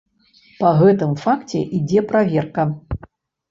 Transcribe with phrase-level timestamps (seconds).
[0.61, 2.69] Па гэтым факце ідзе праверка.